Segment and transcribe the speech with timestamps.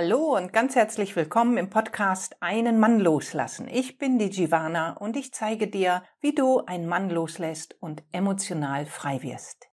[0.00, 3.66] Hallo und ganz herzlich willkommen im Podcast Einen Mann loslassen.
[3.66, 8.86] Ich bin die Giovanna und ich zeige dir, wie du einen Mann loslässt und emotional
[8.86, 9.66] frei wirst.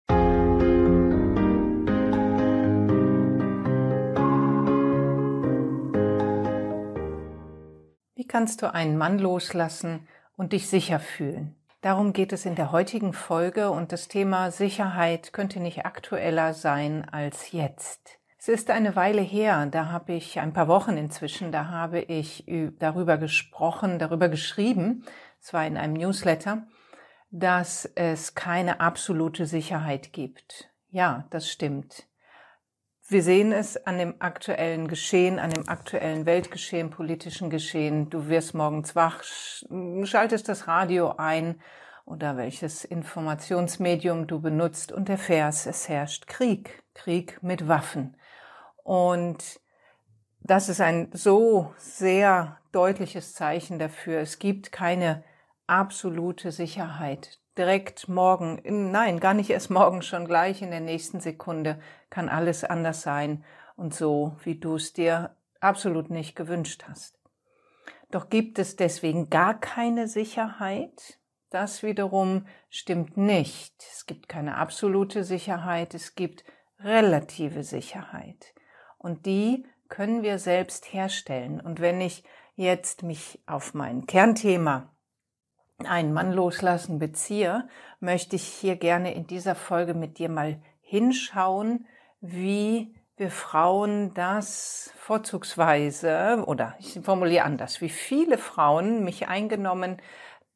[8.16, 11.56] Wie kannst du einen Mann loslassen und dich sicher fühlen?
[11.82, 17.08] Darum geht es in der heutigen Folge und das Thema Sicherheit könnte nicht aktueller sein
[17.08, 18.18] als jetzt.
[18.48, 22.46] Es ist eine Weile her, da habe ich ein paar Wochen inzwischen, da habe ich
[22.78, 25.04] darüber gesprochen, darüber geschrieben,
[25.42, 26.68] es war in einem Newsletter,
[27.32, 30.70] dass es keine absolute Sicherheit gibt.
[30.92, 32.06] Ja, das stimmt.
[33.08, 38.12] Wir sehen es an dem aktuellen Geschehen, an dem aktuellen Weltgeschehen, politischen Geschehen.
[38.12, 41.60] Du wirst morgens wach, schaltest das Radio ein
[42.06, 48.16] oder welches Informationsmedium du benutzt und erfährst, es herrscht Krieg, Krieg mit Waffen.
[48.86, 49.60] Und
[50.42, 54.20] das ist ein so sehr deutliches Zeichen dafür.
[54.20, 55.24] Es gibt keine
[55.66, 57.40] absolute Sicherheit.
[57.58, 58.62] Direkt morgen,
[58.92, 61.80] nein, gar nicht erst morgen, schon gleich in der nächsten Sekunde
[62.12, 63.44] kann alles anders sein
[63.76, 67.18] und so, wie du es dir absolut nicht gewünscht hast.
[68.12, 71.20] Doch gibt es deswegen gar keine Sicherheit?
[71.50, 73.84] Das wiederum stimmt nicht.
[73.92, 76.44] Es gibt keine absolute Sicherheit, es gibt
[76.80, 78.54] relative Sicherheit.
[79.06, 81.62] Und die können wir selbst herstellen.
[81.62, 82.24] Und wenn ich
[82.56, 84.96] jetzt mich auf mein Kernthema
[85.86, 91.86] einen Mann loslassen beziehe, möchte ich hier gerne in dieser Folge mit dir mal hinschauen,
[92.20, 100.02] wie wir Frauen das vorzugsweise, oder ich formuliere anders, wie viele Frauen mich eingenommen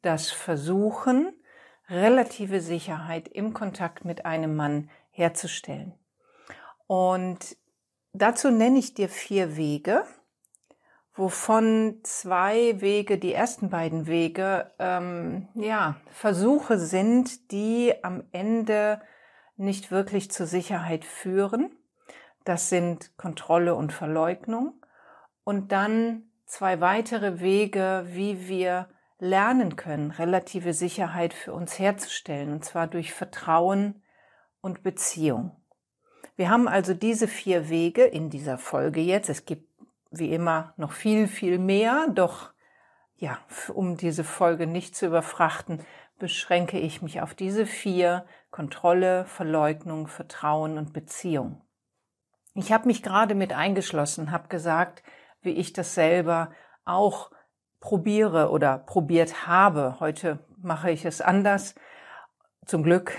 [0.01, 1.35] das versuchen,
[1.87, 5.93] relative Sicherheit im Kontakt mit einem Mann herzustellen.
[6.87, 7.58] Und
[8.13, 10.03] Dazu nenne ich dir vier Wege,
[11.13, 19.01] wovon zwei Wege, die ersten beiden Wege, ähm, ja, Versuche sind, die am Ende
[19.57, 21.75] nicht wirklich zur Sicherheit führen.
[22.45, 24.83] Das sind Kontrolle und Verleugnung.
[25.43, 28.89] Und dann zwei weitere Wege, wie wir
[29.19, 34.01] lernen können, relative Sicherheit für uns herzustellen, und zwar durch Vertrauen
[34.61, 35.58] und Beziehung.
[36.39, 39.27] Wir haben also diese vier Wege in dieser Folge jetzt.
[39.27, 39.67] Es gibt
[40.09, 42.53] wie immer noch viel, viel mehr, doch
[43.17, 43.39] ja,
[43.73, 45.81] um diese Folge nicht zu überfrachten,
[46.17, 51.61] beschränke ich mich auf diese vier Kontrolle, Verleugnung, Vertrauen und Beziehung.
[52.53, 55.03] Ich habe mich gerade mit eingeschlossen, habe gesagt,
[55.41, 56.53] wie ich das selber
[56.85, 57.31] auch
[57.81, 59.97] probiere oder probiert habe.
[59.99, 61.75] Heute mache ich es anders,
[62.65, 63.13] zum Glück.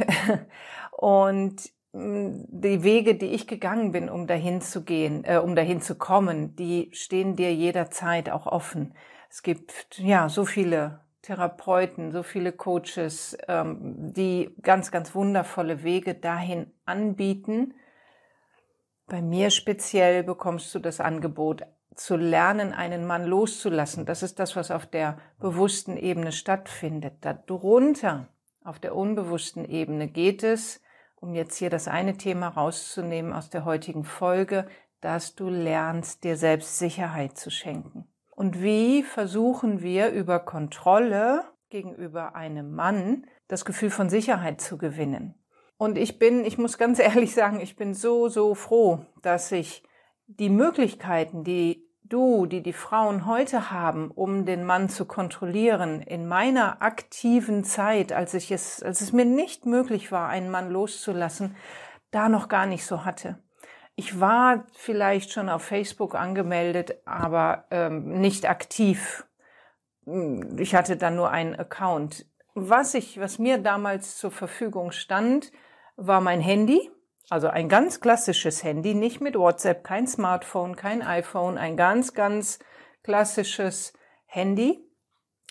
[0.92, 5.96] Und die Wege, die ich gegangen bin, um dahin zu gehen, äh, um dahin zu
[5.96, 8.94] kommen, die stehen dir jederzeit auch offen.
[9.28, 16.14] Es gibt ja so viele Therapeuten, so viele Coaches, ähm, die ganz, ganz wundervolle Wege
[16.14, 17.74] dahin anbieten.
[19.06, 24.06] Bei mir speziell bekommst du das Angebot, zu lernen, einen Mann loszulassen.
[24.06, 27.14] Das ist das, was auf der bewussten Ebene stattfindet.
[27.20, 28.28] Darunter,
[28.64, 30.80] auf der unbewussten Ebene, geht es
[31.20, 34.66] um jetzt hier das eine Thema rauszunehmen aus der heutigen Folge,
[35.00, 38.06] dass du lernst, dir selbst Sicherheit zu schenken.
[38.30, 45.34] Und wie versuchen wir über Kontrolle gegenüber einem Mann das Gefühl von Sicherheit zu gewinnen?
[45.76, 49.82] Und ich bin, ich muss ganz ehrlich sagen, ich bin so, so froh, dass ich
[50.26, 56.28] die Möglichkeiten, die du, die die Frauen heute haben, um den Mann zu kontrollieren, in
[56.28, 61.56] meiner aktiven Zeit, als ich es, als es mir nicht möglich war, einen Mann loszulassen,
[62.10, 63.38] da noch gar nicht so hatte.
[63.94, 69.26] Ich war vielleicht schon auf Facebook angemeldet, aber ähm, nicht aktiv.
[70.56, 72.26] Ich hatte dann nur einen Account.
[72.54, 75.52] Was ich, was mir damals zur Verfügung stand,
[75.96, 76.90] war mein Handy
[77.30, 82.58] also ein ganz klassisches Handy, nicht mit WhatsApp, kein Smartphone, kein iPhone, ein ganz, ganz
[83.04, 83.92] klassisches
[84.26, 84.84] Handy,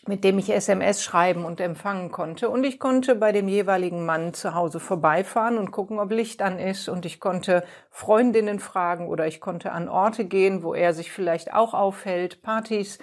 [0.05, 2.49] mit dem ich SMS schreiben und empfangen konnte.
[2.49, 6.59] Und ich konnte bei dem jeweiligen Mann zu Hause vorbeifahren und gucken, ob Licht an
[6.59, 6.89] ist.
[6.89, 11.53] Und ich konnte Freundinnen fragen oder ich konnte an Orte gehen, wo er sich vielleicht
[11.53, 12.99] auch aufhält, Partys,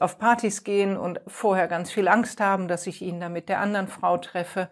[0.00, 3.60] auf Partys gehen und vorher ganz viel Angst haben, dass ich ihn da mit der
[3.60, 4.70] anderen Frau treffe.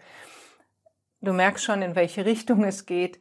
[1.20, 3.20] Du merkst schon, in welche Richtung es geht.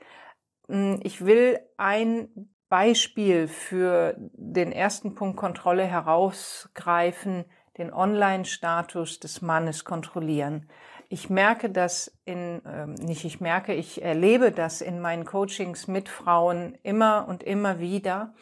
[0.68, 7.46] Hm, ich will ein Beispiel für den ersten Punkt Kontrolle herausgreifen,
[7.78, 10.70] den Online-Status des Mannes kontrollieren.
[11.10, 16.08] Ich merke das in, äh, nicht ich merke, ich erlebe das in meinen Coachings mit
[16.08, 18.34] Frauen immer und immer wieder,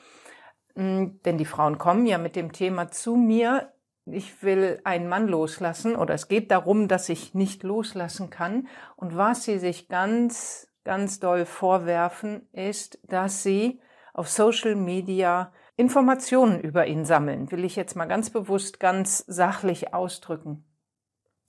[0.80, 3.74] Hm, denn die Frauen kommen ja mit dem Thema zu mir,
[4.06, 8.69] ich will einen Mann loslassen oder es geht darum, dass ich nicht loslassen kann.
[8.95, 13.80] Und was sie sich ganz, ganz doll vorwerfen, ist, dass sie
[14.12, 19.94] auf Social Media Informationen über ihn sammeln, will ich jetzt mal ganz bewusst, ganz sachlich
[19.94, 20.65] ausdrücken.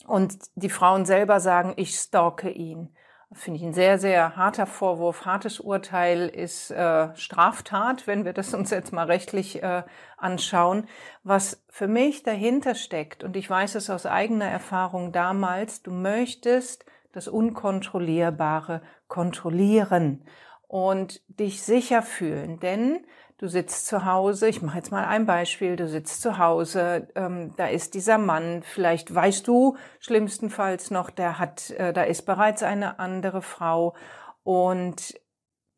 [0.07, 2.95] Und die Frauen selber sagen, ich stalke ihn.
[3.33, 5.25] Finde ich ein sehr, sehr harter Vorwurf.
[5.25, 9.85] Hartes Urteil ist äh, Straftat, wenn wir das uns jetzt mal rechtlich äh,
[10.19, 10.87] anschauen.
[11.23, 16.85] Was für mich dahinter steckt, und ich weiß es aus eigener Erfahrung damals, du möchtest
[17.13, 20.25] das Unkontrollierbare kontrollieren
[20.69, 22.61] und dich sicher fühlen.
[22.61, 23.05] Denn
[23.41, 27.55] Du sitzt zu Hause, ich mache jetzt mal ein Beispiel, du sitzt zu Hause, ähm,
[27.57, 32.63] da ist dieser Mann, vielleicht weißt du schlimmstenfalls noch, der hat, äh, da ist bereits
[32.63, 33.95] eine andere Frau
[34.43, 35.19] und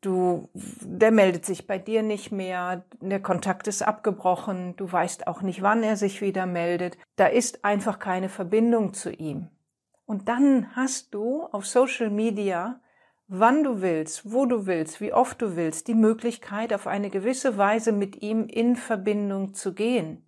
[0.01, 5.41] du, der meldet sich bei dir nicht mehr, der Kontakt ist abgebrochen, du weißt auch
[5.41, 9.47] nicht, wann er sich wieder meldet, da ist einfach keine Verbindung zu ihm.
[10.05, 12.79] Und dann hast du auf Social Media
[13.27, 17.57] wann du willst, wo du willst, wie oft du willst, die Möglichkeit, auf eine gewisse
[17.57, 20.25] Weise mit ihm in Verbindung zu gehen.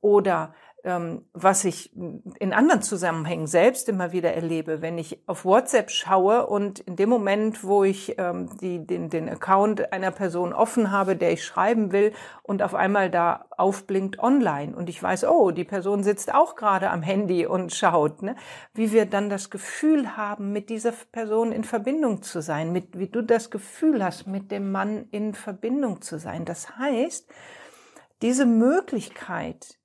[0.00, 6.46] Oder was ich in anderen Zusammenhängen selbst immer wieder erlebe, wenn ich auf WhatsApp schaue
[6.46, 11.16] und in dem Moment, wo ich ähm, die, den, den Account einer Person offen habe,
[11.16, 12.12] der ich schreiben will
[12.42, 16.90] und auf einmal da aufblinkt online und ich weiß, oh, die Person sitzt auch gerade
[16.90, 18.36] am Handy und schaut, ne?
[18.72, 23.08] wie wir dann das Gefühl haben, mit dieser Person in Verbindung zu sein, mit, wie
[23.08, 26.46] du das Gefühl hast, mit dem Mann in Verbindung zu sein.
[26.46, 27.28] Das heißt,
[28.22, 29.79] diese Möglichkeit,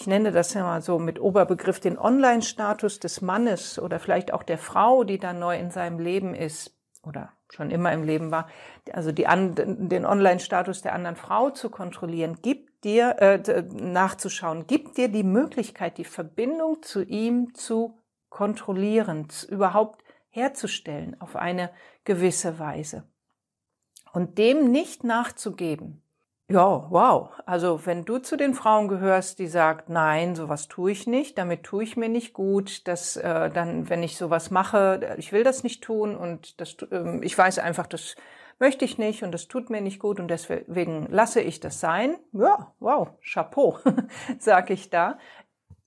[0.00, 4.42] ich nenne das ja mal so mit Oberbegriff den Online-Status des Mannes oder vielleicht auch
[4.42, 8.48] der Frau, die da neu in seinem Leben ist oder schon immer im Leben war,
[8.92, 15.08] also die, den Online-Status der anderen Frau zu kontrollieren, gibt dir, äh, nachzuschauen, gibt dir
[15.08, 17.98] die Möglichkeit, die Verbindung zu ihm zu
[18.30, 21.70] kontrollieren, überhaupt herzustellen auf eine
[22.04, 23.04] gewisse Weise.
[24.14, 26.02] Und dem nicht nachzugeben,
[26.50, 27.30] ja, wow.
[27.46, 31.62] Also wenn du zu den Frauen gehörst, die sagt, nein, sowas tue ich nicht, damit
[31.62, 35.62] tue ich mir nicht gut, dass äh, dann, wenn ich sowas mache, ich will das
[35.62, 38.16] nicht tun und das, äh, ich weiß einfach, das
[38.58, 42.16] möchte ich nicht und das tut mir nicht gut und deswegen lasse ich das sein.
[42.32, 43.78] Ja, wow, Chapeau,
[44.38, 45.18] sag ich da.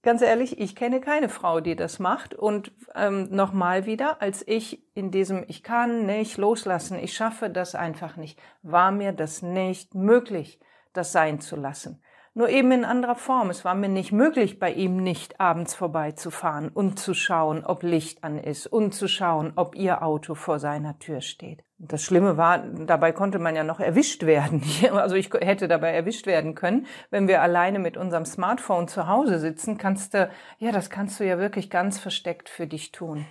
[0.04, 2.36] Ganz ehrlich, ich kenne keine Frau, die das macht.
[2.36, 7.74] Und ähm, nochmal wieder, als ich in diesem Ich kann nicht loslassen, ich schaffe das
[7.74, 10.60] einfach nicht, war mir das nicht möglich,
[10.92, 12.02] das sein zu lassen
[12.36, 13.50] nur eben in anderer Form.
[13.50, 18.24] Es war mir nicht möglich, bei ihm nicht abends vorbeizufahren und zu schauen, ob Licht
[18.24, 21.64] an ist und zu schauen, ob ihr Auto vor seiner Tür steht.
[21.78, 24.64] Das Schlimme war, dabei konnte man ja noch erwischt werden.
[24.94, 26.88] Also ich hätte dabei erwischt werden können.
[27.10, 31.26] Wenn wir alleine mit unserem Smartphone zu Hause sitzen, kannst du, ja, das kannst du
[31.26, 33.26] ja wirklich ganz versteckt für dich tun.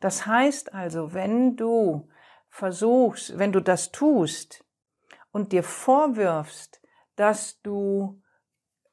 [0.00, 2.08] Das heißt also, wenn du
[2.48, 4.64] versuchst, wenn du das tust
[5.30, 6.80] und dir vorwirfst,
[7.16, 8.20] dass du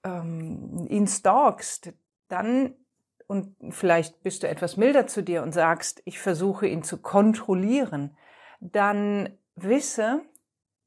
[0.07, 1.94] ähm, ihn stalkst,
[2.30, 2.74] dann
[3.27, 8.15] und vielleicht bist du etwas milder zu dir und sagst, ich versuche ihn zu kontrollieren,
[8.62, 10.21] dann wisse,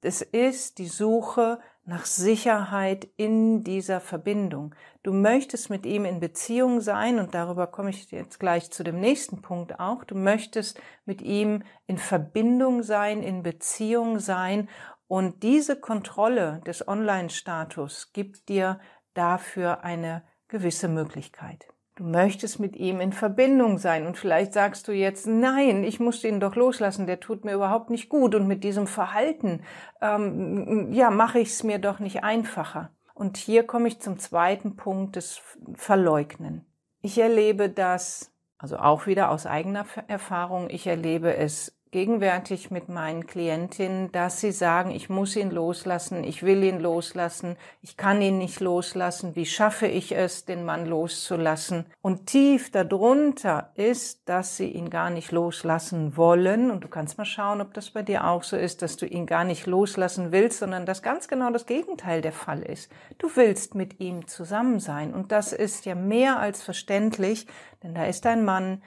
[0.00, 4.74] es ist die Suche nach Sicherheit in dieser Verbindung.
[5.02, 9.00] Du möchtest mit ihm in Beziehung sein und darüber komme ich jetzt gleich zu dem
[9.00, 10.04] nächsten Punkt auch.
[10.04, 14.70] Du möchtest mit ihm in Verbindung sein, in Beziehung sein
[15.08, 18.78] und diese Kontrolle des Online-Status gibt dir
[19.14, 21.66] dafür eine gewisse Möglichkeit.
[21.96, 26.24] Du möchtest mit ihm in Verbindung sein und vielleicht sagst du jetzt, nein, ich muss
[26.24, 29.62] ihn doch loslassen, der tut mir überhaupt nicht gut und mit diesem Verhalten,
[30.00, 32.90] ähm, ja, mache ich es mir doch nicht einfacher.
[33.12, 35.42] Und hier komme ich zum zweiten Punkt des
[35.74, 36.64] Verleugnen.
[37.02, 43.26] Ich erlebe das, also auch wieder aus eigener Erfahrung, ich erlebe es gegenwärtig mit meinen
[43.26, 48.38] Klientinnen, dass sie sagen, ich muss ihn loslassen, ich will ihn loslassen, ich kann ihn
[48.38, 51.86] nicht loslassen, wie schaffe ich es, den Mann loszulassen?
[52.00, 56.70] Und tief darunter ist, dass sie ihn gar nicht loslassen wollen.
[56.70, 59.26] Und du kannst mal schauen, ob das bei dir auch so ist, dass du ihn
[59.26, 62.90] gar nicht loslassen willst, sondern dass ganz genau das Gegenteil der Fall ist.
[63.18, 65.12] Du willst mit ihm zusammen sein.
[65.12, 67.46] Und das ist ja mehr als verständlich,
[67.82, 68.82] denn da ist ein Mann,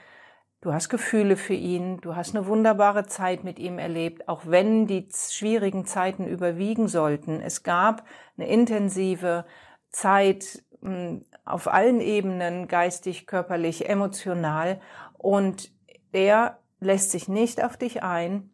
[0.63, 4.87] Du hast Gefühle für ihn, du hast eine wunderbare Zeit mit ihm erlebt, auch wenn
[4.87, 7.41] die schwierigen Zeiten überwiegen sollten.
[7.41, 8.05] Es gab
[8.37, 9.43] eine intensive
[9.89, 14.79] Zeit hm, auf allen Ebenen, geistig, körperlich, emotional,
[15.17, 15.69] und
[16.13, 18.49] er lässt sich nicht auf dich ein.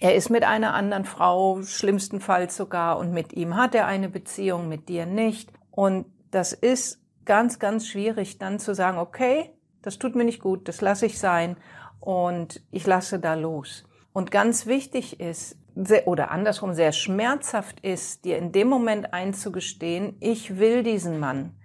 [0.00, 4.68] er ist mit einer anderen Frau, schlimmstenfalls sogar, und mit ihm hat er eine Beziehung,
[4.68, 5.52] mit dir nicht.
[5.70, 10.68] Und das ist ganz, ganz schwierig dann zu sagen, okay, das tut mir nicht gut,
[10.68, 11.56] das lasse ich sein
[12.00, 13.84] und ich lasse da los.
[14.12, 15.56] Und ganz wichtig ist,
[16.04, 21.56] oder andersrum sehr schmerzhaft ist, dir in dem Moment einzugestehen, ich will diesen Mann.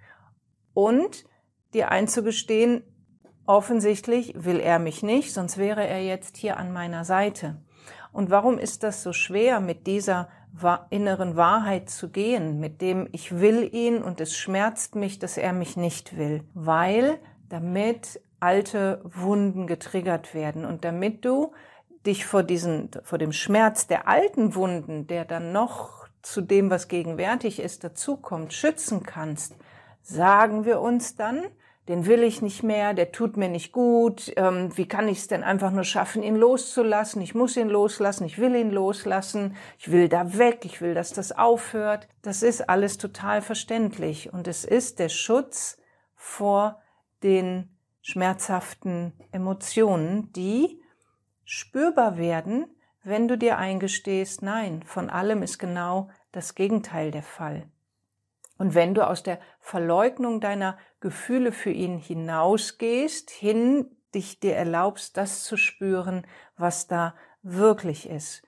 [0.74, 1.24] Und
[1.74, 2.82] dir einzugestehen,
[3.46, 7.62] offensichtlich will er mich nicht, sonst wäre er jetzt hier an meiner Seite.
[8.12, 10.28] Und warum ist das so schwer, mit dieser
[10.88, 15.52] inneren Wahrheit zu gehen, mit dem ich will ihn und es schmerzt mich, dass er
[15.52, 16.44] mich nicht will?
[16.54, 17.18] Weil
[17.48, 21.52] damit alte Wunden getriggert werden und damit du
[22.04, 26.88] dich vor diesen, vor dem Schmerz der alten Wunden, der dann noch zu dem, was
[26.88, 29.54] gegenwärtig ist, dazukommt, schützen kannst,
[30.02, 31.44] sagen wir uns dann,
[31.88, 35.28] den will ich nicht mehr, der tut mir nicht gut, ähm, wie kann ich es
[35.28, 37.22] denn einfach nur schaffen, ihn loszulassen?
[37.22, 41.12] Ich muss ihn loslassen, ich will ihn loslassen, ich will da weg, ich will, dass
[41.12, 42.08] das aufhört.
[42.22, 45.78] Das ist alles total verständlich und es ist der Schutz
[46.16, 46.80] vor
[47.22, 50.80] den schmerzhaften Emotionen, die
[51.44, 52.66] spürbar werden,
[53.02, 57.68] wenn du dir eingestehst, nein, von allem ist genau das Gegenteil der Fall.
[58.58, 65.16] Und wenn du aus der Verleugnung deiner Gefühle für ihn hinausgehst, hin dich dir erlaubst,
[65.16, 68.45] das zu spüren, was da wirklich ist.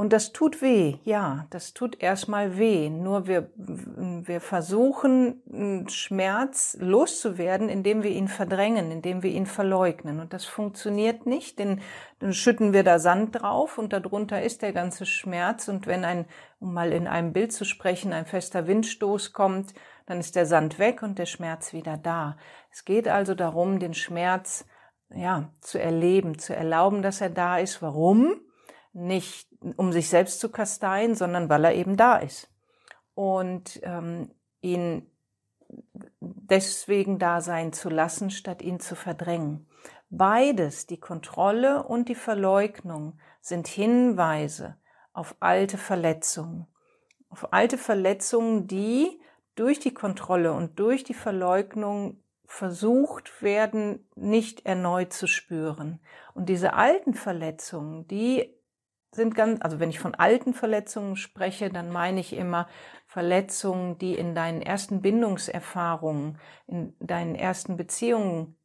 [0.00, 2.88] Und das tut weh, ja, das tut erstmal weh.
[2.88, 5.42] Nur wir, wir versuchen,
[5.88, 10.20] Schmerz loszuwerden, indem wir ihn verdrängen, indem wir ihn verleugnen.
[10.20, 11.80] Und das funktioniert nicht, denn
[12.20, 15.66] dann schütten wir da Sand drauf und darunter ist der ganze Schmerz.
[15.66, 16.26] Und wenn ein,
[16.60, 19.74] um mal in einem Bild zu sprechen, ein fester Windstoß kommt,
[20.06, 22.36] dann ist der Sand weg und der Schmerz wieder da.
[22.70, 24.64] Es geht also darum, den Schmerz,
[25.10, 27.82] ja, zu erleben, zu erlauben, dass er da ist.
[27.82, 28.36] Warum?
[28.92, 32.50] Nicht um sich selbst zu kasteien, sondern weil er eben da ist.
[33.14, 34.30] Und ähm,
[34.60, 35.10] ihn
[36.20, 39.66] deswegen da sein zu lassen, statt ihn zu verdrängen.
[40.10, 44.76] Beides, die Kontrolle und die Verleugnung, sind Hinweise
[45.12, 46.66] auf alte Verletzungen.
[47.28, 49.20] Auf alte Verletzungen, die
[49.54, 56.00] durch die Kontrolle und durch die Verleugnung versucht werden, nicht erneut zu spüren.
[56.32, 58.57] Und diese alten Verletzungen, die
[59.18, 62.66] sind ganz, also wenn ich von alten Verletzungen spreche, dann meine ich immer
[63.06, 68.56] Verletzungen, die in deinen ersten Bindungserfahrungen, in deinen ersten Beziehungen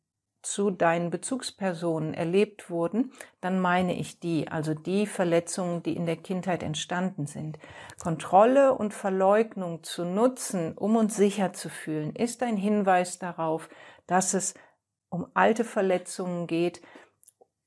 [0.43, 6.17] zu deinen Bezugspersonen erlebt wurden, dann meine ich die, also die Verletzungen, die in der
[6.17, 7.57] Kindheit entstanden sind.
[8.01, 13.69] Kontrolle und Verleugnung zu nutzen, um uns sicher zu fühlen, ist ein Hinweis darauf,
[14.05, 14.53] dass es
[15.09, 16.81] um alte Verletzungen geht,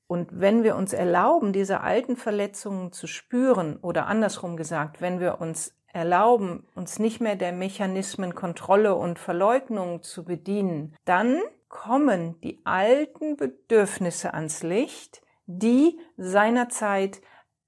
[0.07, 5.41] und wenn wir uns erlauben, diese alten Verletzungen zu spüren, oder andersrum gesagt, wenn wir
[5.41, 12.61] uns erlauben, uns nicht mehr der Mechanismen Kontrolle und Verleugnung zu bedienen, dann kommen die
[12.63, 17.21] alten Bedürfnisse ans Licht, die seinerzeit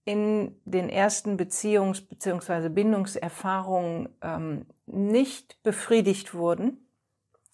[0.06, 2.70] in den ersten Beziehungs- bzw.
[2.70, 6.89] Bindungserfahrungen ähm, nicht befriedigt wurden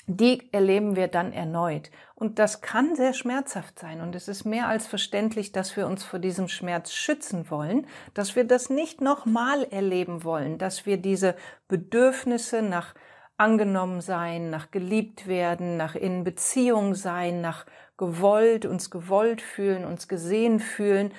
[0.07, 1.89] die erleben wir dann erneut.
[2.13, 4.01] Und das kann sehr schmerzhaft sein.
[4.01, 8.35] Und es ist mehr als verständlich, dass wir uns vor diesem Schmerz schützen wollen, dass
[8.35, 11.35] wir das nicht nochmal erleben wollen, dass wir diese
[11.67, 12.93] Bedürfnisse nach
[13.37, 17.65] angenommen sein, nach geliebt werden, nach in Beziehung sein, nach
[17.97, 21.11] gewollt, uns gewollt fühlen, uns gesehen fühlen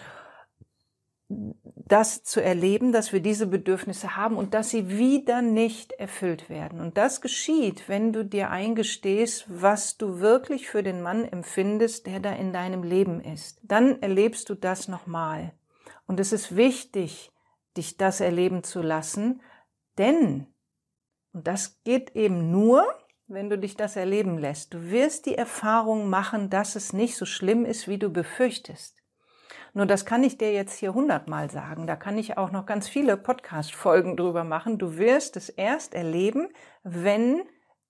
[1.29, 6.81] das zu erleben, dass wir diese Bedürfnisse haben und dass sie wieder nicht erfüllt werden.
[6.81, 12.21] Und das geschieht, wenn du dir eingestehst, was du wirklich für den Mann empfindest, der
[12.21, 13.61] da in deinem Leben ist.
[13.63, 15.53] Dann erlebst du das nochmal.
[16.07, 17.33] Und es ist wichtig,
[17.77, 19.43] dich das erleben zu lassen,
[19.99, 20.47] denn,
[21.33, 22.87] und das geht eben nur,
[23.27, 27.27] wenn du dich das erleben lässt, du wirst die Erfahrung machen, dass es nicht so
[27.27, 28.96] schlimm ist, wie du befürchtest.
[29.75, 31.87] Nur das kann ich dir jetzt hier hundertmal sagen.
[31.87, 34.79] Da kann ich auch noch ganz viele Podcast-Folgen drüber machen.
[34.79, 36.49] Du wirst es erst erleben,
[36.83, 37.43] wenn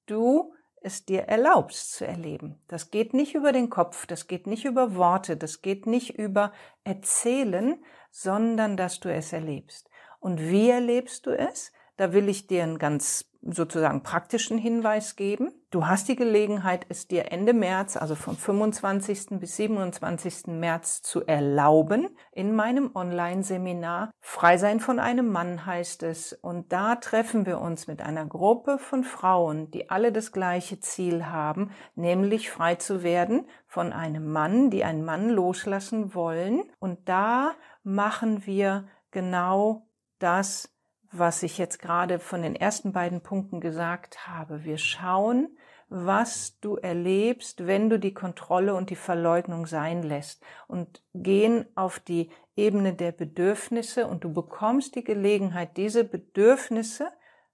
[0.06, 2.60] du es dir erlaubst zu erleben.
[2.68, 6.52] Das geht nicht über den Kopf, das geht nicht über Worte, das geht nicht über
[6.84, 9.90] Erzählen, sondern dass du es erlebst.
[10.20, 11.72] Und wie erlebst du es?
[11.96, 15.52] Da will ich dir einen ganz sozusagen praktischen Hinweis geben.
[15.70, 19.38] Du hast die Gelegenheit, es dir Ende März, also vom 25.
[19.38, 20.48] bis 27.
[20.48, 22.08] März zu erlauben.
[22.32, 26.32] In meinem Online-Seminar Frei sein von einem Mann heißt es.
[26.32, 31.26] Und da treffen wir uns mit einer Gruppe von Frauen, die alle das gleiche Ziel
[31.26, 36.64] haben, nämlich frei zu werden von einem Mann, die einen Mann loslassen wollen.
[36.80, 39.86] Und da machen wir genau
[40.18, 40.75] das,
[41.18, 44.64] was ich jetzt gerade von den ersten beiden Punkten gesagt habe.
[44.64, 45.56] Wir schauen,
[45.88, 52.00] was du erlebst, wenn du die Kontrolle und die Verleugnung sein lässt und gehen auf
[52.00, 57.08] die Ebene der Bedürfnisse und du bekommst die Gelegenheit, diese Bedürfnisse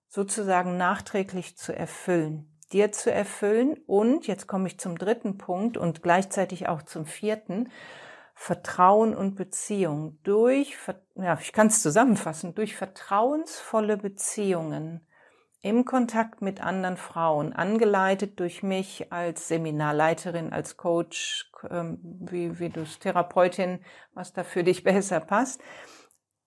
[0.09, 6.03] sozusagen nachträglich zu erfüllen, dir zu erfüllen und, jetzt komme ich zum dritten Punkt und
[6.03, 7.71] gleichzeitig auch zum vierten,
[8.43, 10.19] Vertrauen und Beziehung.
[10.25, 10.77] Durch,
[11.15, 15.07] ja, ich kann es zusammenfassen, durch vertrauensvolle Beziehungen
[15.61, 22.71] im Kontakt mit anderen Frauen, angeleitet durch mich als Seminarleiterin, als Coach, ähm, wie, wie
[22.71, 25.63] du es Therapeutin, was da für dich besser passt,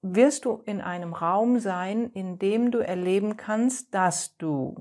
[0.01, 4.75] wirst du in einem Raum sein, in dem du erleben kannst, dass du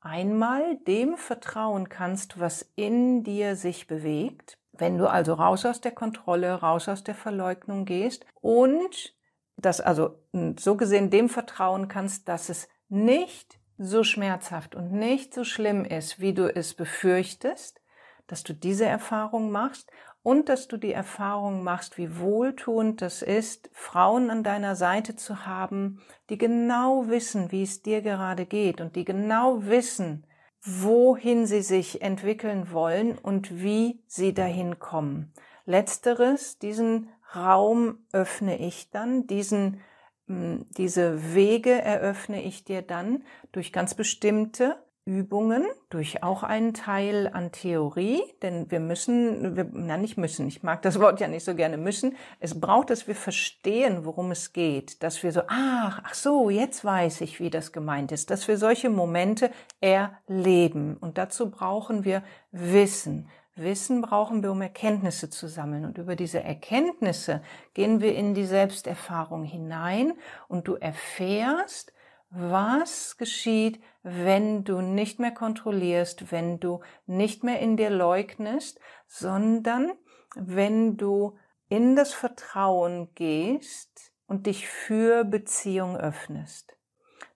[0.00, 5.92] einmal dem vertrauen kannst, was in dir sich bewegt, wenn du also raus aus der
[5.92, 9.14] Kontrolle, raus aus der Verleugnung gehst und
[9.56, 10.18] das also
[10.58, 16.20] so gesehen dem vertrauen kannst, dass es nicht so schmerzhaft und nicht so schlimm ist,
[16.20, 17.80] wie du es befürchtest,
[18.26, 19.90] dass du diese Erfahrung machst
[20.22, 25.46] und dass du die Erfahrung machst, wie wohltuend das ist, Frauen an deiner Seite zu
[25.46, 30.26] haben, die genau wissen, wie es dir gerade geht und die genau wissen,
[30.62, 35.32] wohin sie sich entwickeln wollen und wie sie dahin kommen.
[35.64, 39.80] Letzteres, diesen Raum öffne ich dann, diesen
[40.26, 47.30] hm, diese Wege eröffne ich dir dann durch ganz bestimmte Übungen, durch auch einen Teil
[47.32, 51.44] an Theorie, denn wir müssen, wir, na nicht müssen, ich mag das Wort ja nicht
[51.44, 56.02] so gerne müssen, es braucht, dass wir verstehen, worum es geht, dass wir so, ach,
[56.04, 61.18] ach so, jetzt weiß ich, wie das gemeint ist, dass wir solche Momente erleben und
[61.18, 63.28] dazu brauchen wir Wissen.
[63.54, 65.86] Wissen brauchen wir, um Erkenntnisse zu sammeln.
[65.86, 70.12] Und über diese Erkenntnisse gehen wir in die Selbsterfahrung hinein
[70.48, 71.94] und du erfährst,
[72.30, 79.92] was geschieht, wenn du nicht mehr kontrollierst, wenn du nicht mehr in dir leugnest, sondern
[80.34, 86.76] wenn du in das Vertrauen gehst und dich für Beziehung öffnest.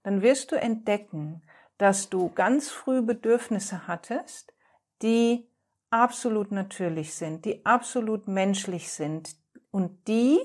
[0.03, 1.43] Dann wirst du entdecken,
[1.79, 4.53] dass du ganz früh Bedürfnisse hattest,
[5.03, 5.49] die
[5.91, 9.37] absolut natürlich sind, die absolut menschlich sind
[9.71, 10.39] und die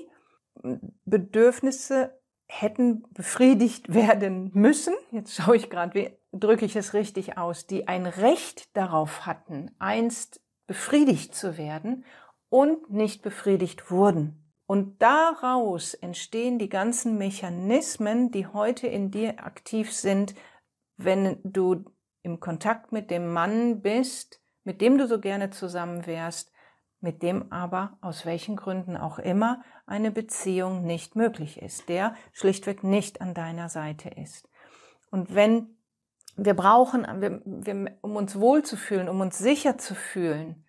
[1.04, 4.94] Bedürfnisse hätten befriedigt werden müssen.
[5.10, 9.70] Jetzt schaue ich gerade, wie drücke ich es richtig aus, die ein Recht darauf hatten,
[9.78, 12.04] einst befriedigt zu werden
[12.48, 14.42] und nicht befriedigt wurden.
[14.66, 20.34] Und daraus entstehen die ganzen Mechanismen, die heute in dir aktiv sind,
[20.96, 21.84] wenn du
[22.22, 26.50] im Kontakt mit dem Mann bist, mit dem du so gerne zusammen wärst,
[27.06, 32.82] mit dem aber aus welchen Gründen auch immer eine Beziehung nicht möglich ist, der schlichtweg
[32.82, 34.48] nicht an deiner Seite ist.
[35.12, 35.68] Und wenn
[36.36, 40.64] wir brauchen, wir, wir, um uns wohl zu fühlen, um uns sicher zu fühlen,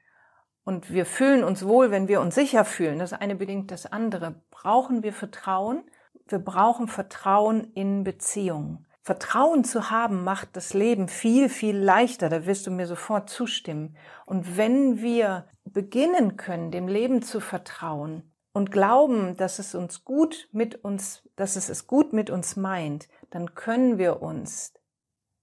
[0.64, 4.44] und wir fühlen uns wohl, wenn wir uns sicher fühlen, das eine bedingt das andere,
[4.52, 5.90] brauchen wir Vertrauen.
[6.28, 8.86] Wir brauchen Vertrauen in Beziehungen.
[9.08, 12.28] Vertrauen zu haben macht das Leben viel, viel leichter.
[12.28, 13.96] Da wirst du mir sofort zustimmen.
[14.26, 20.50] Und wenn wir beginnen können, dem Leben zu vertrauen und glauben, dass es uns gut
[20.52, 24.74] mit uns, dass es es gut mit uns meint, dann können wir uns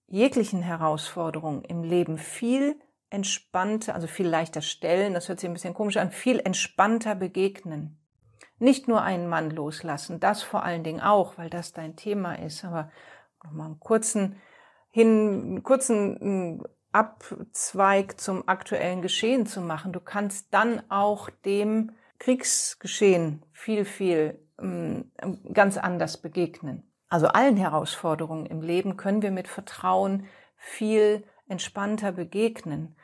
[0.09, 5.15] jeglichen Herausforderungen im Leben viel entspannter, also viel leichter stellen.
[5.15, 7.99] Das hört sich ein bisschen komisch an, viel entspannter begegnen.
[8.59, 12.63] Nicht nur einen Mann loslassen, das vor allen Dingen auch, weil das dein Thema ist,
[12.63, 12.91] aber
[13.45, 14.41] nochmal einen kurzen,
[14.91, 19.93] hin, einen kurzen Abzweig zum aktuellen Geschehen zu machen.
[19.93, 25.11] Du kannst dann auch dem Kriegsgeschehen viel, viel ähm,
[25.53, 26.91] ganz anders begegnen.
[27.09, 30.27] Also allen Herausforderungen im Leben können wir mit Vertrauen
[30.57, 32.97] viel entspannter begegnen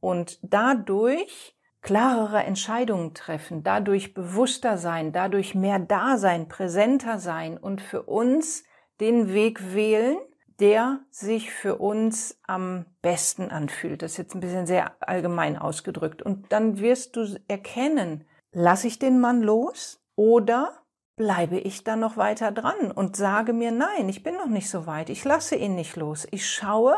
[0.00, 7.80] und dadurch klarere Entscheidungen treffen, dadurch bewusster sein, dadurch mehr da sein, präsenter sein und
[7.80, 8.64] für uns
[9.00, 10.18] den Weg wählen,
[10.58, 14.02] der sich für uns am besten anfühlt.
[14.02, 16.22] Das ist jetzt ein bisschen sehr allgemein ausgedrückt.
[16.22, 20.72] Und dann wirst du erkennen, lasse ich den Mann los oder
[21.16, 24.86] bleibe ich da noch weiter dran und sage mir, nein, ich bin noch nicht so
[24.86, 26.26] weit, ich lasse ihn nicht los.
[26.30, 26.96] Ich schaue,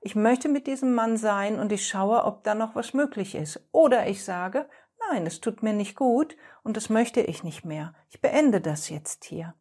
[0.00, 3.60] ich möchte mit diesem Mann sein und ich schaue, ob da noch was möglich ist.
[3.72, 4.68] Oder ich sage,
[5.10, 7.94] nein, es tut mir nicht gut und das möchte ich nicht mehr.
[8.08, 9.54] Ich beende das jetzt hier.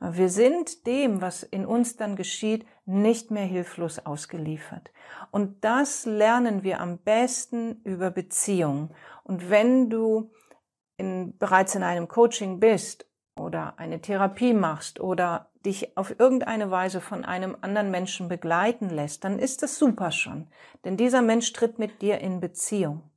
[0.00, 4.90] Wir sind dem, was in uns dann geschieht, nicht mehr hilflos ausgeliefert.
[5.30, 8.90] Und das lernen wir am besten über Beziehungen.
[9.22, 10.30] Und wenn du
[10.96, 13.06] in, bereits in einem Coaching bist
[13.36, 19.24] oder eine Therapie machst oder dich auf irgendeine Weise von einem anderen Menschen begleiten lässt,
[19.24, 20.48] dann ist das super schon.
[20.84, 23.11] Denn dieser Mensch tritt mit dir in Beziehung.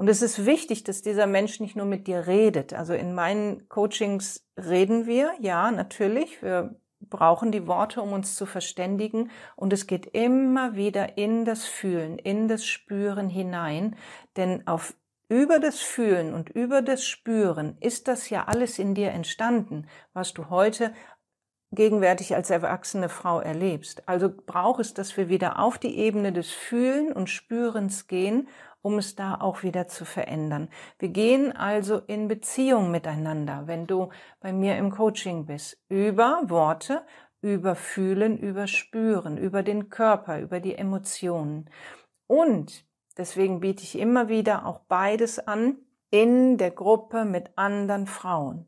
[0.00, 2.72] Und es ist wichtig, dass dieser Mensch nicht nur mit dir redet.
[2.72, 6.40] Also in meinen Coachings reden wir, ja, natürlich.
[6.40, 9.30] Wir brauchen die Worte, um uns zu verständigen.
[9.56, 13.94] Und es geht immer wieder in das Fühlen, in das Spüren hinein.
[14.38, 14.94] Denn auf
[15.28, 20.32] über das Fühlen und über das Spüren ist das ja alles in dir entstanden, was
[20.32, 20.94] du heute
[21.72, 24.08] gegenwärtig als erwachsene Frau erlebst.
[24.08, 28.48] Also braucht es, dass wir wieder auf die Ebene des Fühlen und Spürens gehen,
[28.82, 30.68] um es da auch wieder zu verändern.
[30.98, 34.08] Wir gehen also in Beziehung miteinander, wenn du
[34.40, 37.04] bei mir im Coaching bist, über Worte,
[37.42, 41.68] über Fühlen, über Spüren, über den Körper, über die Emotionen.
[42.26, 42.84] Und
[43.20, 45.76] Deswegen biete ich immer wieder auch beides an
[46.10, 48.66] in der Gruppe mit anderen Frauen,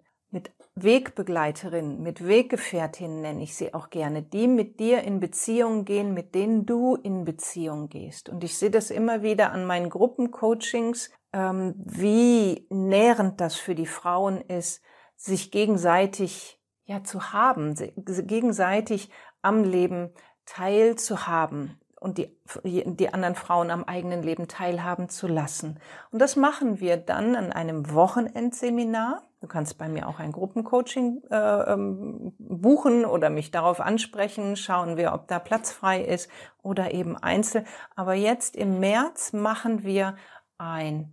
[0.74, 6.34] Wegbegleiterinnen, mit Weggefährtinnen nenne ich sie auch gerne, die mit dir in Beziehung gehen, mit
[6.34, 8.28] denen du in Beziehung gehst.
[8.28, 13.86] Und ich sehe das immer wieder an meinen Gruppencoachings, ähm, wie nährend das für die
[13.86, 14.82] Frauen ist,
[15.16, 19.10] sich gegenseitig ja zu haben, gegenseitig
[19.42, 20.10] am Leben
[20.46, 25.78] teilzuhaben, und die, die anderen Frauen am eigenen Leben teilhaben zu lassen.
[26.10, 29.22] Und das machen wir dann an einem Wochenendseminar.
[29.42, 34.54] Du kannst bei mir auch ein Gruppencoaching äh, ähm, buchen oder mich darauf ansprechen.
[34.54, 36.30] Schauen wir, ob da Platz frei ist
[36.62, 37.66] oder eben einzeln.
[37.96, 40.14] Aber jetzt im März machen wir
[40.58, 41.12] ein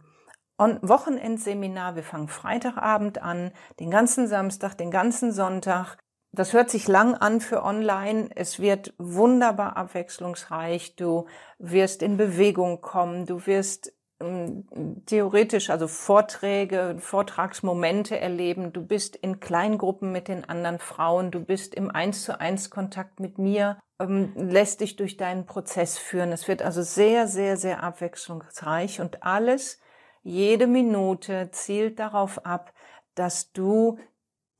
[0.57, 1.95] Wochenendseminar.
[1.95, 5.97] Wir fangen Freitagabend an, den ganzen Samstag, den ganzen Sonntag
[6.31, 8.29] das hört sich lang an für online.
[8.35, 10.95] Es wird wunderbar abwechslungsreich.
[10.95, 11.25] Du
[11.57, 13.25] wirst in Bewegung kommen.
[13.25, 13.93] Du wirst
[15.05, 18.73] theoretisch, also Vorträge, Vortragsmomente erleben.
[18.73, 21.31] Du bist in Kleingruppen mit den anderen Frauen.
[21.31, 25.97] Du bist im Eins zu eins Kontakt mit mir, ähm, lässt dich durch deinen Prozess
[25.97, 26.33] führen.
[26.33, 29.79] Es wird also sehr, sehr, sehr abwechslungsreich und alles,
[30.21, 32.73] jede Minute zielt darauf ab,
[33.15, 33.99] dass du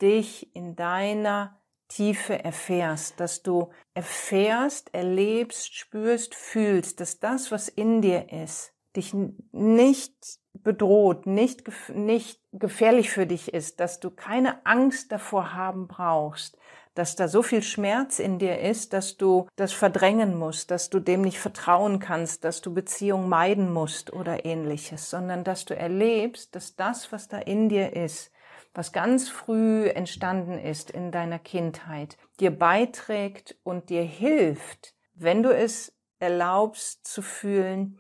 [0.02, 8.02] dich in deiner Tiefe erfährst, dass du erfährst, erlebst, spürst, fühlst, dass das, was in
[8.02, 9.13] dir ist, dich
[9.52, 16.58] nicht bedroht, nicht, nicht gefährlich für dich ist, dass du keine Angst davor haben brauchst,
[16.95, 20.99] dass da so viel Schmerz in dir ist, dass du das verdrängen musst, dass du
[20.99, 26.56] dem nicht vertrauen kannst, dass du Beziehung meiden musst oder ähnliches, sondern dass du erlebst,
[26.56, 28.32] dass das, was da in dir ist,
[28.73, 35.56] was ganz früh entstanden ist in deiner Kindheit, dir beiträgt und dir hilft, wenn du
[35.56, 37.99] es erlaubst zu fühlen,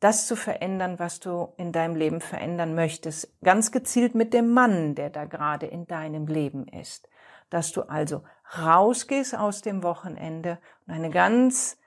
[0.00, 3.32] das zu verändern, was du in deinem Leben verändern möchtest.
[3.42, 7.08] Ganz gezielt mit dem Mann, der da gerade in deinem Leben ist.
[7.50, 8.22] Dass du also
[8.58, 11.78] rausgehst aus dem Wochenende und eine ganz,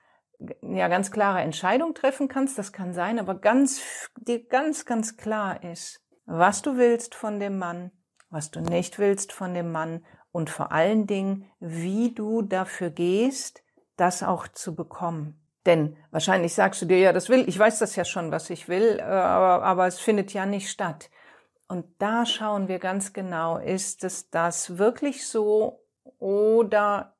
[0.62, 2.56] ja, ganz klare Entscheidung treffen kannst.
[2.58, 7.58] Das kann sein, aber ganz, dir ganz, ganz klar ist, was du willst von dem
[7.58, 7.90] Mann
[8.34, 13.62] was du nicht willst von dem Mann und vor allen Dingen, wie du dafür gehst,
[13.96, 15.40] das auch zu bekommen.
[15.66, 18.68] Denn wahrscheinlich sagst du dir, ja, das will, ich weiß das ja schon, was ich
[18.68, 21.10] will, äh, aber, aber es findet ja nicht statt.
[21.68, 25.80] Und da schauen wir ganz genau, ist es das wirklich so
[26.18, 27.14] oder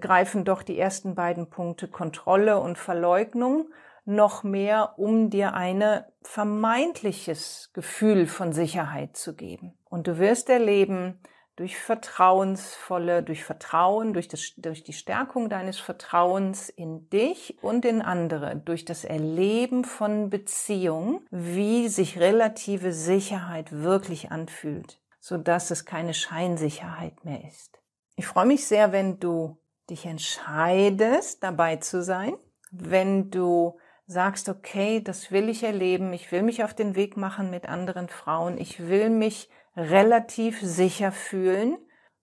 [0.00, 3.68] greifen doch die ersten beiden Punkte Kontrolle und Verleugnung
[4.04, 9.78] noch mehr, um dir ein vermeintliches Gefühl von Sicherheit zu geben.
[9.88, 11.20] Und du wirst erleben,
[11.56, 18.02] durch vertrauensvolle, durch Vertrauen, durch, das, durch die Stärkung deines Vertrauens in dich und in
[18.02, 25.84] andere, durch das Erleben von Beziehung, wie sich relative Sicherheit wirklich anfühlt, so dass es
[25.84, 27.80] keine Scheinsicherheit mehr ist.
[28.16, 29.56] Ich freue mich sehr, wenn du
[29.90, 32.34] dich entscheidest, dabei zu sein,
[32.70, 37.50] wenn du sagst, okay, das will ich erleben, ich will mich auf den Weg machen
[37.50, 41.78] mit anderen Frauen, ich will mich relativ sicher fühlen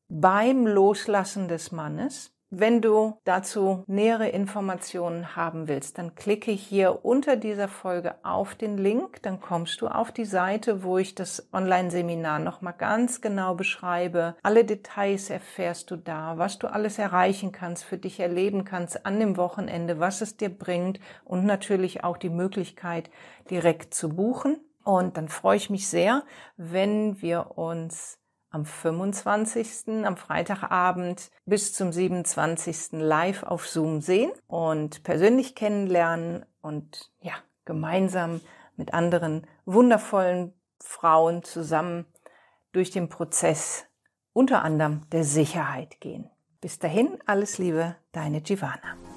[0.08, 2.34] beim Loslassen des Mannes.
[2.54, 8.78] Wenn du dazu nähere Informationen haben willst, dann klicke hier unter dieser Folge auf den
[8.78, 14.36] Link, dann kommst du auf die Seite, wo ich das Online-Seminar nochmal ganz genau beschreibe.
[14.44, 19.22] Alle Details erfährst du da, was du alles erreichen kannst, für dich erleben kannst an
[19.22, 23.10] dem Wochenende, was es dir bringt und natürlich auch die Möglichkeit,
[23.50, 24.58] direkt zu buchen.
[24.84, 26.24] Und dann freue ich mich sehr,
[26.58, 28.18] wenn wir uns
[28.50, 30.06] am 25.
[30.06, 33.00] am Freitagabend bis zum 27.
[33.00, 37.34] live auf Zoom sehen und persönlich kennenlernen und ja,
[37.66, 38.42] gemeinsam
[38.76, 42.06] mit anderen wundervollen Frauen zusammen
[42.74, 43.86] durch den Prozess
[44.34, 46.30] unter anderem der Sicherheit gehen.
[46.60, 49.11] Bis dahin, alles Liebe, deine Giovanna.